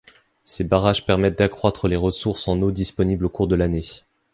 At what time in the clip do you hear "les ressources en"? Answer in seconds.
1.87-2.59